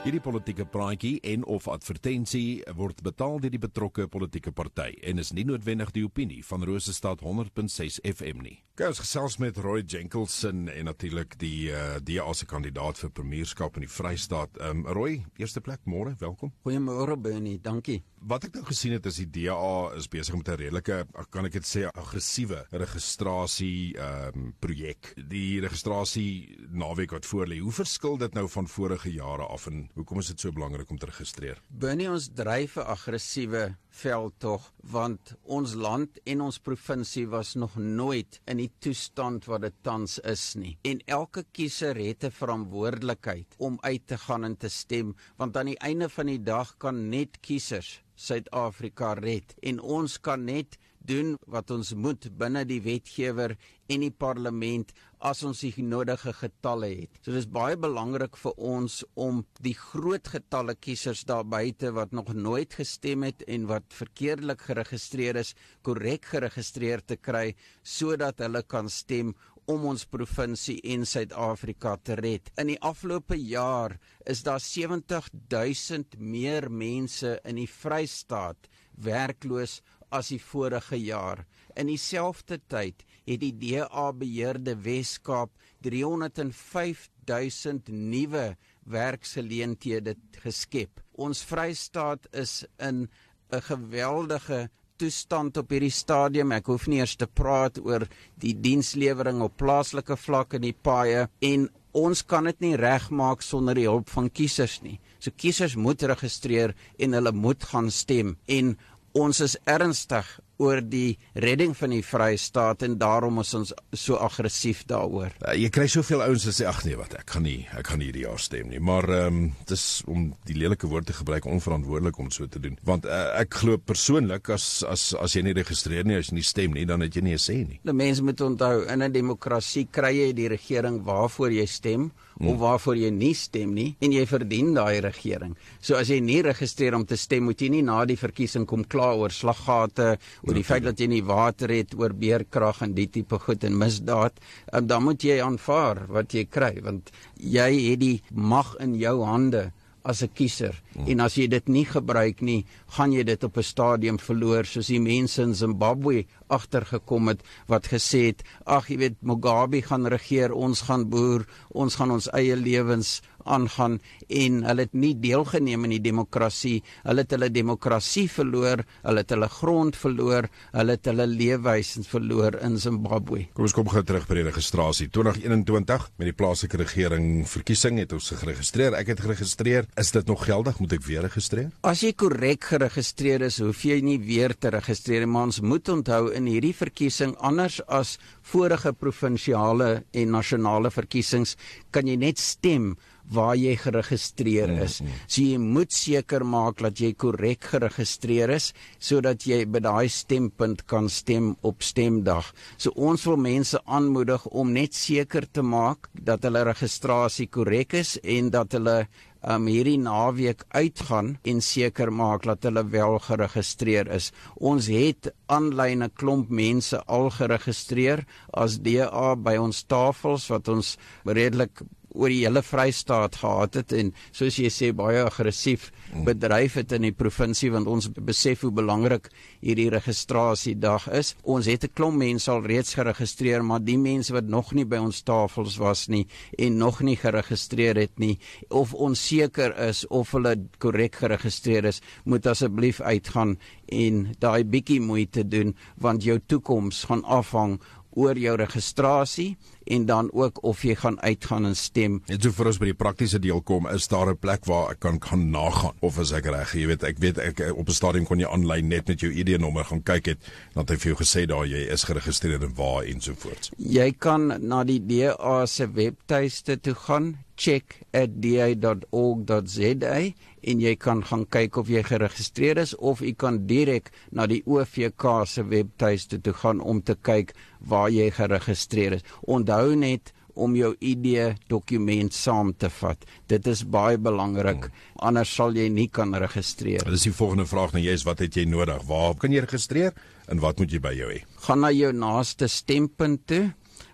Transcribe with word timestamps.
Hierdie 0.00 0.22
politieke 0.24 0.64
praatjie 0.64 1.18
en 1.28 1.42
of 1.44 1.66
advertensie 1.68 2.62
word 2.78 3.02
betaal 3.04 3.36
deur 3.42 3.52
die 3.52 3.60
betrokke 3.60 4.06
politieke 4.08 4.48
party 4.56 4.94
en 5.04 5.20
is 5.20 5.34
nie 5.36 5.44
noodwendig 5.44 5.92
die 5.92 6.06
opinie 6.06 6.40
van 6.48 6.64
Rosestad 6.64 7.20
100.6 7.20 8.00
FM 8.08 8.40
nie. 8.40 8.56
Ons 8.80 9.02
gesels 9.02 9.34
met 9.36 9.58
Roy 9.60 9.82
Jenkinson 9.84 10.62
en 10.72 10.86
natuurlik 10.88 11.34
die 11.42 11.68
uh, 11.68 11.98
DA 12.00 12.24
se 12.32 12.46
kandidaat 12.48 12.96
vir 12.96 13.10
premierskap 13.12 13.76
in 13.76 13.84
die 13.84 13.90
Vrystaat. 13.92 14.56
Um 14.64 14.86
Roy, 14.88 15.18
eerste 15.36 15.60
plek 15.60 15.84
môre, 15.84 16.14
welkom. 16.22 16.54
Goeiemôre 16.64 17.18
Bernie, 17.20 17.58
dankie. 17.60 17.98
Wat 18.24 18.46
ek 18.48 18.56
nou 18.56 18.64
gesien 18.68 18.94
het 18.96 19.04
is 19.08 19.20
die 19.20 19.28
DA 19.28 19.92
is 20.00 20.08
besig 20.08 20.36
met 20.36 20.48
'n 20.48 20.56
redelike 20.62 21.04
kan 21.28 21.44
ek 21.44 21.60
dit 21.60 21.66
sê 21.68 21.84
aggressiewe 21.92 22.64
registrasie 22.72 23.96
ehm 24.00 24.32
um, 24.32 24.54
projek. 24.60 25.12
Die 25.28 25.60
registrasie 25.60 26.56
naweek 26.72 27.12
wat 27.12 27.26
voor 27.26 27.46
lê. 27.46 27.60
Hoe 27.60 27.72
verskil 27.72 28.16
dit 28.16 28.34
nou 28.34 28.48
van 28.48 28.68
vorige 28.68 29.12
jare 29.12 29.44
af 29.44 29.66
en 29.66 29.89
hoekom 29.94 30.18
is 30.18 30.30
dit 30.32 30.40
so 30.40 30.52
belangrik 30.52 30.90
om 30.90 30.98
te 30.98 31.06
registreer? 31.06 31.60
Binne 31.68 32.10
ons 32.10 32.28
dryf 32.34 32.76
'n 32.76 32.86
aggressiewe 32.94 33.76
veldtog 33.90 34.72
want 34.82 35.34
ons 35.42 35.74
land 35.74 36.18
en 36.24 36.40
ons 36.40 36.58
provinsie 36.58 37.26
was 37.28 37.54
nog 37.54 37.76
nooit 37.76 38.40
in 38.46 38.56
die 38.56 38.70
toestand 38.78 39.44
wat 39.44 39.62
dit 39.62 39.74
tans 39.82 40.18
is 40.18 40.54
nie. 40.54 40.78
En 40.82 41.00
elke 41.06 41.44
kiezer 41.52 41.96
het 41.96 42.24
'n 42.24 42.30
verantwoordelikheid 42.30 43.54
om 43.58 43.78
uit 43.80 44.06
te 44.06 44.18
gaan 44.18 44.44
en 44.44 44.56
te 44.56 44.68
stem 44.68 45.16
want 45.36 45.56
aan 45.56 45.66
die 45.66 45.78
einde 45.78 46.08
van 46.08 46.26
die 46.26 46.42
dag 46.42 46.76
kan 46.78 47.08
net 47.08 47.40
kiesers 47.40 48.02
Suid-Afrika 48.14 49.14
red 49.14 49.54
en 49.62 49.80
ons 49.80 50.20
kan 50.20 50.44
net 50.44 50.76
doen 51.10 51.34
wat 51.50 51.70
ons 51.74 51.92
moet 51.98 52.28
binne 52.38 52.62
die 52.68 52.80
wetgewer 52.84 53.56
en 53.90 54.04
die 54.04 54.14
parlement 54.14 54.92
as 55.30 55.42
ons 55.44 55.60
die 55.64 55.84
nodige 55.84 56.32
getalle 56.38 56.88
het. 57.02 57.18
So 57.24 57.34
dis 57.34 57.48
baie 57.50 57.76
belangrik 57.80 58.38
vir 58.40 58.56
ons 58.56 59.00
om 59.20 59.42
die 59.60 59.74
groot 59.76 60.30
getalle 60.32 60.76
kiesers 60.78 61.26
daar 61.28 61.44
buite 61.44 61.92
wat 61.96 62.14
nog 62.16 62.32
nooit 62.34 62.78
gestem 62.78 63.26
het 63.26 63.44
en 63.48 63.66
wat 63.70 63.90
verkeerdelik 63.92 64.62
geregistreer 64.70 65.42
is, 65.42 65.54
korrek 65.82 66.30
geregistreer 66.32 67.04
te 67.04 67.18
kry 67.18 67.50
sodat 67.82 68.40
hulle 68.44 68.62
kan 68.62 68.88
stem 68.88 69.34
om 69.70 69.86
ons 69.92 70.06
provinsie 70.10 70.78
en 70.94 71.04
Suid-Afrika 71.06 71.94
te 72.02 72.16
red. 72.18 72.50
In 72.58 72.72
die 72.72 72.80
afgelope 72.82 73.36
jaar 73.38 73.98
is 74.26 74.42
daar 74.46 74.62
70 74.62 75.30
000 75.52 76.18
meer 76.18 76.70
mense 76.70 77.36
in 77.44 77.60
die 77.60 77.68
Vrystaat 77.70 78.70
werkloos 79.00 79.80
as 80.10 80.30
die 80.32 80.40
vorige 80.42 80.98
jaar. 80.98 81.44
In 81.76 81.86
dieselfde 81.86 82.58
tyd 82.68 83.04
het 83.26 83.40
die 83.40 83.54
DA 83.54 84.10
beheerde 84.12 84.76
Wes-Kaap 84.82 85.50
305 85.86 87.08
000 87.26 87.80
nuwe 87.94 88.56
werksgeleenthede 88.90 90.16
geskep. 90.42 91.00
Ons 91.14 91.44
Vrystaat 91.46 92.26
is 92.32 92.64
in 92.78 93.08
'n 93.52 93.62
geweldige 93.62 94.68
toestand 95.00 95.56
op 95.56 95.70
hierdie 95.70 95.94
stadium. 95.94 96.52
Ek 96.52 96.66
hoef 96.66 96.86
nie 96.86 97.00
eers 97.00 97.16
te 97.16 97.26
praat 97.26 97.78
oor 97.78 98.06
die 98.42 98.54
dienslewering 98.54 99.40
op 99.42 99.56
plaaslike 99.56 100.16
vlak 100.16 100.54
in 100.54 100.62
die 100.62 100.76
paaie 100.76 101.28
en 101.40 101.68
ons 101.96 102.22
kan 102.22 102.44
dit 102.44 102.60
nie 102.60 102.76
regmaak 102.76 103.42
sonder 103.42 103.74
die 103.74 103.88
hulp 103.88 104.10
van 104.12 104.30
kiesers 104.30 104.80
nie. 104.82 105.00
So 105.18 105.30
kiesers 105.34 105.76
moet 105.76 106.02
registreer 106.02 106.74
en 106.98 107.16
hulle 107.18 107.32
moet 107.32 107.64
gaan 107.72 107.90
stem 107.90 108.36
en 108.46 108.76
ons 109.12 109.40
is 109.40 109.56
ernstig 109.64 110.38
oor 110.60 110.82
die 110.84 111.18
redding 111.40 111.72
van 111.76 111.94
die 111.94 112.02
Vrystaat 112.04 112.84
en 112.86 112.98
daarom 113.00 113.40
is 113.42 113.52
ons 113.56 113.72
so 113.96 114.18
aggressief 114.20 114.84
daaroor. 114.90 115.32
Uh, 115.40 115.54
jy 115.56 115.70
kry 115.72 115.86
soveel 115.90 116.24
ouens 116.26 116.44
wat 116.48 116.58
sê 116.58 116.68
ag 116.68 116.82
nee 116.86 116.98
wat 117.00 117.16
ek 117.18 117.34
gaan 117.34 117.46
nie 117.48 117.64
ek 117.78 117.92
gaan 117.92 118.04
hierdie 118.04 118.26
jaar 118.26 118.40
stem 118.42 118.70
nie. 118.72 118.80
Maar 118.80 119.08
ehm 119.08 119.40
um, 119.40 119.50
dis 119.70 119.84
om 120.10 120.30
die 120.48 120.56
lelike 120.58 120.88
woord 120.90 121.08
te 121.10 121.16
gebruik 121.16 121.46
onverantwoordelik 121.48 122.18
om 122.18 122.30
so 122.34 122.46
te 122.46 122.60
doen. 122.62 122.76
Want 122.86 123.08
uh, 123.08 123.40
ek 123.40 123.60
glo 123.62 123.78
persoonlik 123.78 124.52
as 124.54 124.82
as 124.88 125.10
as 125.18 125.36
jy 125.36 125.44
nie 125.46 125.56
registreer 125.56 126.06
nie, 126.06 126.18
as 126.20 126.30
jy 126.30 126.40
nie 126.40 126.46
stem 126.46 126.76
nie, 126.76 126.86
dan 126.88 127.04
het 127.06 127.16
jy 127.16 127.24
nie 127.24 127.36
'n 127.38 127.44
sê 127.44 127.58
nie. 127.66 127.80
Die 127.84 127.96
mense 127.96 128.22
moet 128.22 128.40
onthou 128.40 128.86
in 128.86 129.02
'n 129.02 129.12
demokrasie 129.12 129.88
kry 129.90 130.12
jy 130.14 130.32
die 130.32 130.48
regering 130.48 131.02
waarvoor 131.04 131.52
jy 131.52 131.66
stem 131.66 132.10
hmm. 132.38 132.48
of 132.48 132.58
waarvoor 132.58 132.96
jy 132.96 133.10
nie 133.10 133.34
stem 133.34 133.74
nie 133.74 133.94
en 134.00 134.12
jy 134.12 134.26
verdien 134.26 134.74
daai 134.74 135.00
regering. 135.04 135.56
So 135.80 135.96
as 136.00 136.10
jy 136.10 136.20
nie 136.20 136.40
registreer 136.42 136.96
om 136.96 137.06
te 137.06 137.16
stem, 137.16 137.44
moet 137.48 137.60
jy 137.60 137.70
nie 137.76 137.82
na 137.86 138.04
die 138.08 138.18
verkiesing 138.20 138.66
kom 138.66 138.84
kla 138.84 139.12
oor 139.14 139.34
slaggate 139.34 140.16
oor 140.50 140.58
die 140.58 140.66
feit 140.66 140.82
dat 140.82 140.98
jy 140.98 141.06
nie 141.12 141.22
water 141.26 141.70
het 141.70 141.94
oor 141.94 142.14
beerkrag 142.16 142.82
en 142.82 142.94
die 142.96 143.06
tipe 143.06 143.38
goed 143.38 143.64
en 143.68 143.78
misdaad, 143.78 144.40
um, 144.74 144.86
dan 144.90 145.06
moet 145.06 145.22
jy 145.22 145.38
aanvaar 145.44 146.06
wat 146.10 146.34
jy 146.34 146.48
kry 146.50 146.74
want 146.82 147.12
jy 147.38 147.70
het 147.90 148.02
die 148.02 148.16
mag 148.34 148.74
in 148.82 148.96
jou 148.98 149.20
hande 149.28 149.70
as 150.02 150.22
'n 150.22 150.32
kiezer 150.34 150.74
mm. 150.96 151.06
en 151.12 151.20
as 151.20 151.36
jy 151.36 151.46
dit 151.46 151.68
nie 151.68 151.84
gebruik 151.84 152.40
nie, 152.40 152.64
gaan 152.96 153.12
jy 153.12 153.22
dit 153.22 153.44
op 153.44 153.56
'n 153.58 153.62
stadium 153.62 154.18
verloor 154.18 154.64
soos 154.64 154.88
die 154.88 155.00
mense 155.00 155.42
in 155.42 155.54
Zimbabwe 155.54 156.24
agtergekom 156.48 157.28
het 157.28 157.42
wat 157.68 157.86
gesê 157.86 158.32
het 158.32 158.42
ag 158.66 158.88
jy 158.88 158.96
weet 158.96 159.22
Mugabe 159.22 159.82
gaan 159.82 160.06
regeer, 160.06 160.52
ons 160.52 160.82
gaan 160.88 161.08
boer, 161.10 161.46
ons 161.70 161.94
gaan 161.94 162.10
ons 162.10 162.28
eie 162.32 162.56
lewens 162.56 163.20
aangaan 163.44 163.98
en 164.28 164.60
hulle 164.66 164.86
het 164.86 164.94
nie 164.96 165.12
deelgeneem 165.20 165.86
in 165.88 165.94
die 165.96 166.02
demokrasie. 166.10 166.80
Hulle 167.04 167.24
het 167.24 167.34
hulle 167.36 167.50
demokrasie 167.52 168.26
verloor, 168.30 168.84
hulle 169.04 169.24
het 169.24 169.34
hulle 169.34 169.48
grond 169.52 169.96
verloor, 169.96 170.48
hulle 170.72 170.96
het 170.96 171.10
hulle 171.10 171.26
leefwyse 171.30 172.04
verloor 172.08 172.58
in 172.64 172.78
Zimbabwe. 172.80 173.46
Kom 173.54 173.66
ons 173.68 173.76
kom 173.76 173.90
gou 173.90 174.02
terug 174.06 174.26
by 174.28 174.40
die 174.40 174.46
registrasie. 174.48 175.10
2021 175.12 176.08
met 176.20 176.30
die 176.30 176.36
plaaslike 176.36 176.80
regering 176.80 177.46
verkiesing 177.48 178.00
het 178.02 178.14
ons 178.16 178.32
geregistreer. 178.40 178.96
Ek 178.98 179.14
het 179.14 179.24
geregistreer. 179.24 179.88
Is 180.00 180.12
dit 180.14 180.26
nog 180.30 180.44
geldig? 180.46 180.78
Moet 180.80 180.98
ek 180.98 181.06
weer 181.06 181.24
registreer? 181.26 181.70
As 181.86 182.04
jy 182.04 182.12
korrek 182.18 182.70
geregistreer 182.72 183.46
is, 183.46 183.60
hoef 183.62 183.84
jy 183.86 184.00
nie 184.04 184.18
weer 184.22 184.54
te 184.56 184.72
registreer 184.72 185.24
nie. 185.24 185.30
Maar 185.30 185.50
ons 185.50 185.60
moet 185.60 185.88
onthou 185.92 186.22
in 186.36 186.48
hierdie 186.50 186.74
verkiesing 186.76 187.36
anders 187.38 187.80
as 187.88 188.16
vorige 188.52 188.92
provinsiale 188.96 190.04
en 190.12 190.34
nasionale 190.34 190.90
verkiesings 190.90 191.56
kan 191.94 192.08
jy 192.08 192.16
net 192.20 192.40
stem 192.40 192.94
waar 193.34 193.56
jy 193.56 193.76
geregistreer 193.78 194.70
is. 194.82 195.00
Mm, 195.00 195.06
mm. 195.06 195.22
So 195.26 195.42
jy 195.42 195.58
moet 195.62 195.94
seker 195.94 196.44
maak 196.44 196.82
dat 196.84 197.00
jy 197.00 197.12
korrek 197.14 197.70
geregistreer 197.72 198.54
is 198.56 198.72
sodat 198.98 199.46
jy 199.46 199.64
by 199.70 199.82
daai 199.84 200.08
stempunt 200.12 200.86
kan 200.90 201.08
stem 201.08 201.54
op 201.66 201.84
stemdag. 201.86 202.52
So 202.76 202.92
ons 202.96 203.26
wil 203.28 203.40
mense 203.40 203.80
aanmoedig 203.86 204.46
om 204.50 204.72
net 204.74 204.94
seker 204.94 205.46
te 205.50 205.62
maak 205.62 206.10
dat 206.12 206.44
hulle 206.46 206.64
registrasie 206.68 207.48
korrek 207.48 207.94
is 208.00 208.16
en 208.22 208.50
dat 208.54 208.78
hulle 208.78 209.04
um 209.40 209.68
hierdie 209.70 209.98
naweek 210.00 210.66
uitgaan 210.76 211.36
en 211.48 211.62
seker 211.64 212.12
maak 212.12 212.44
dat 212.48 212.66
hulle 212.68 212.84
wel 212.92 213.18
geregistreer 213.24 214.10
is. 214.12 214.30
Ons 214.56 214.90
het 214.92 215.32
aanlyn 215.48 216.04
'n 216.04 216.12
klomp 216.14 216.50
mense 216.50 217.00
al 217.06 217.30
geregistreer 217.30 218.26
as 218.52 218.78
DA 218.78 219.36
by 219.36 219.56
ons 219.56 219.82
tafels 219.82 220.48
wat 220.50 220.68
ons 220.68 220.98
redelik 221.24 221.82
oor 222.14 222.32
die 222.32 222.42
hele 222.44 222.62
Vrystaat 222.62 223.36
gehad 223.40 223.76
het 223.78 223.92
en 223.96 224.12
soos 224.32 224.58
jy 224.58 224.70
sê 224.72 224.90
baie 224.96 225.22
aggressief 225.22 225.90
mm. 225.90 226.24
bedryf 226.26 226.78
het 226.80 226.94
in 226.96 227.06
die 227.08 227.14
provinsie 227.14 227.70
want 227.70 227.90
ons 227.90 228.10
besef 228.16 228.64
hoe 228.66 228.72
belangrik 228.74 229.30
hierdie 229.60 229.90
registrasiedag 229.92 231.08
is. 231.16 231.34
Ons 231.42 231.66
het 231.66 231.84
'n 231.84 231.94
klomp 231.94 232.18
mense 232.20 232.50
al 232.50 232.62
reeds 232.66 232.94
geregistreer, 232.94 233.62
maar 233.64 233.80
die 233.80 233.98
mense 233.98 234.32
wat 234.32 234.44
nog 234.44 234.72
nie 234.72 234.84
by 234.84 234.98
ons 234.98 235.22
tafels 235.22 235.76
was 235.78 236.08
nie 236.08 236.26
en 236.58 236.76
nog 236.76 237.00
nie 237.02 237.16
geregistreer 237.16 237.96
het 237.96 238.18
nie 238.18 238.38
of 238.68 238.94
onseker 238.94 239.76
is 239.88 240.06
of 240.08 240.32
hulle 240.32 240.56
korrek 240.78 241.14
geregistreer 241.14 241.84
is, 241.84 242.00
moet 242.24 242.46
asseblief 242.46 243.00
uitgaan 243.00 243.58
en 243.88 244.34
daai 244.38 244.64
bietjie 244.64 245.00
moeite 245.00 245.44
doen 245.48 245.74
want 245.96 246.24
jou 246.24 246.38
toekoms 246.46 247.04
gaan 247.04 247.24
afhang 247.24 247.80
oor 248.10 248.38
jou 248.38 248.56
registrasie 248.56 249.56
en 249.90 250.06
dan 250.06 250.30
ook 250.32 250.62
of 250.64 250.82
jy 250.82 250.94
gaan 250.94 251.20
uitgaan 251.20 251.66
en 251.66 251.76
stem. 251.76 252.20
Net 252.28 252.42
so 252.42 252.54
vir 252.54 252.70
ons 252.70 252.78
by 252.78 252.90
die 252.90 252.98
praktiese 252.98 253.40
deel 253.42 253.62
kom, 253.66 253.88
is 253.90 254.08
daar 254.08 254.30
'n 254.30 254.38
plek 254.38 254.66
waar 254.66 254.90
ek 254.90 255.00
kan 255.00 255.18
kan 255.18 255.50
nagaan 255.50 255.96
of 256.00 256.18
is 256.18 256.32
ek 256.32 256.46
reg? 256.46 256.74
Jy 256.74 256.86
weet, 256.86 257.02
ek 257.02 257.18
weet 257.18 257.38
ek 257.38 257.60
op 257.74 257.88
'n 257.88 257.92
stadium 257.92 258.24
kon 258.24 258.38
jy 258.38 258.46
aanlyn 258.46 258.88
net 258.88 259.08
met 259.08 259.20
jou 259.20 259.32
ID-nommer 259.32 259.84
gaan 259.84 260.02
kyk 260.02 260.26
het, 260.26 260.38
dan 260.74 260.84
het 260.84 260.90
hy 260.90 260.96
vir 260.96 261.12
jou 261.12 261.18
gesê 261.24 261.46
daar 261.46 261.66
jy 261.66 261.90
is 261.90 262.04
geregistreer 262.04 262.62
en 262.62 262.74
waar 262.74 263.04
ensovoorts. 263.04 263.70
Jy 263.76 264.12
kan 264.18 264.46
na 264.68 264.84
die 264.84 265.00
DA 265.00 265.66
se 265.66 265.86
webtuiste 265.86 266.80
toe 266.80 266.94
gaan 266.94 267.36
check@da.org.za 267.60 270.18
en 270.60 270.80
jy 270.80 270.96
kan 271.00 271.24
gaan 271.24 271.46
kyk 271.48 271.76
of 271.80 271.88
jy 271.88 272.02
geregistreer 272.04 272.76
is 272.80 272.94
of 272.96 273.20
jy 273.24 273.32
kan 273.36 273.66
direk 273.68 274.10
na 274.32 274.46
die 274.50 274.62
OVK 274.66 275.46
se 275.48 275.64
webtuiste 275.68 276.40
toe 276.40 276.54
gaan 276.56 276.80
om 276.80 277.02
te 277.02 277.14
kyk 277.14 277.54
waar 277.80 278.10
jy 278.12 278.30
geregistreer 278.36 279.12
is. 279.18 279.24
Onthou 279.40 279.96
net 279.96 280.32
om 280.54 280.76
jou 280.76 280.94
ID 280.98 281.56
dokument 281.70 282.34
saam 282.34 282.72
te 282.76 282.90
vat. 283.00 283.24
Dit 283.48 283.66
is 283.70 283.84
baie 283.86 284.18
belangrik. 284.18 284.84
Hmm. 284.84 284.92
Anders 285.30 285.54
sal 285.54 285.76
jy 285.76 285.88
nie 285.92 286.08
kan 286.12 286.34
registreer. 286.34 287.04
Dit 287.06 287.20
is 287.20 287.28
die 287.28 287.36
volgende 287.36 287.68
vraag 287.70 287.94
nou 287.94 288.02
jy 288.04 288.14
is 288.18 288.26
wat 288.28 288.42
het 288.44 288.56
jy 288.56 288.66
nodig? 288.68 289.04
Waar 289.08 289.36
kan 289.40 289.54
jy 289.54 289.64
registreer 289.64 290.16
en 290.50 290.62
wat 290.64 290.80
moet 290.80 290.92
jy 290.92 291.00
by 291.02 291.14
jou 291.16 291.30
hê? 291.32 291.40
Gaan 291.66 291.80
na 291.84 291.90
jou 291.94 292.12
naaste 292.12 292.68
stempunt 292.68 293.46
toe. 293.50 293.66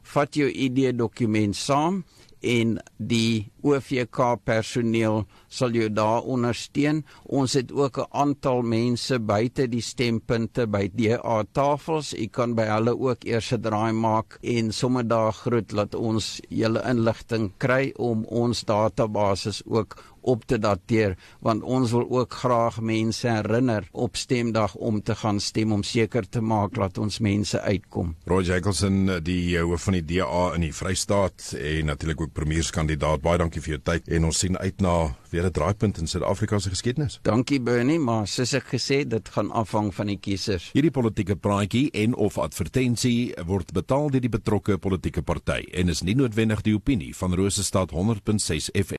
Vat 0.07 0.37
jou 0.39 0.47
ID 0.47 0.93
dokument 0.95 1.57
saam 1.57 2.05
en 2.47 2.77
die 2.97 3.51
OVK 3.67 4.21
personeel 4.47 5.25
sal 5.51 5.75
jou 5.75 5.89
daar 5.91 6.23
ondersteun. 6.23 7.03
Ons 7.27 7.57
het 7.59 7.73
ook 7.73 7.99
'n 7.99 8.11
aantal 8.11 8.63
mense 8.63 9.19
buite 9.19 9.67
die 9.69 9.83
stempunte 9.83 10.67
by 10.67 10.89
DA 10.95 11.45
tafels. 11.53 12.15
U 12.15 12.27
kan 12.27 12.55
by 12.55 12.67
hulle 12.71 12.99
ook 12.99 13.25
eers 13.25 13.53
'n 13.53 13.61
draai 13.61 13.93
maak 13.93 14.39
en 14.43 14.73
sommer 14.73 15.09
daar 15.09 15.33
groet 15.33 15.73
laat 15.73 15.95
ons 15.95 16.41
julle 16.49 16.83
inligting 16.89 17.53
kry 17.59 17.93
om 17.97 18.25
ons 18.25 18.65
database 18.65 19.63
ook 19.67 19.97
op 20.27 20.45
te 20.47 20.59
dateer 20.59 21.17
want 21.41 21.63
ons 21.63 21.95
wil 21.95 22.07
ook 22.21 22.39
graag 22.43 22.81
mense 22.81 23.29
herinner 23.29 23.89
op 23.93 24.17
stemdag 24.17 24.75
om 24.75 25.01
te 25.03 25.15
gaan 25.15 25.41
stem 25.41 25.73
om 25.73 25.83
seker 25.87 26.29
te 26.29 26.41
maak 26.41 26.75
dat 26.75 26.99
ons 26.99 27.19
mense 27.19 27.61
uitkom. 27.61 28.15
Roy 28.27 28.43
Jackelson 28.43 29.11
die 29.23 29.57
hoof 29.59 29.87
van 29.89 29.99
die 29.99 30.05
DA 30.17 30.43
in 30.57 30.67
die 30.67 30.75
Vrystaat 30.75 31.53
en 31.59 31.93
natuurlik 31.93 32.21
ook 32.21 32.33
premierskandidaat. 32.33 33.23
Baie 33.25 33.41
dankie 33.41 33.63
vir 33.63 33.77
jou 33.77 33.83
tyd 33.93 34.09
en 34.17 34.29
ons 34.31 34.43
sien 34.45 34.59
uit 34.59 34.81
na 34.85 34.97
weer 35.31 35.45
'n 35.45 35.53
draaipunt 35.53 35.99
in 35.99 36.07
Suid-Afrika 36.07 36.59
se 36.59 36.69
geskiedenis. 36.69 37.19
Dankie 37.23 37.61
Bernie, 37.61 37.99
maar 37.99 38.27
soos 38.27 38.53
ek 38.53 38.67
gesê 38.73 38.99
het, 38.99 39.11
dit 39.11 39.29
gaan 39.29 39.51
afhang 39.51 39.95
van 39.95 40.07
die 40.07 40.19
kiesers. 40.19 40.71
Hierdie 40.73 40.91
politieke 40.91 41.37
praatjie 41.37 41.91
en 41.91 42.15
of 42.15 42.39
advertensie 42.39 43.35
word 43.47 43.73
betaal 43.73 44.11
deur 44.11 44.21
die 44.21 44.29
betrokke 44.29 44.79
politieke 44.79 45.23
party 45.23 45.67
en 45.73 45.89
is 45.89 46.03
nie 46.03 46.15
noodwendig 46.15 46.63
die 46.63 46.75
opinie 46.75 47.17
van 47.17 47.35
Rosestad 47.35 47.91
100.6 47.91 48.71
FM. 48.73 48.95